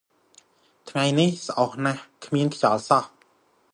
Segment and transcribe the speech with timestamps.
[0.89, 3.05] ថ្ងៃនេះស្អុះណាស់ គ្មានខ្យល់សោះ។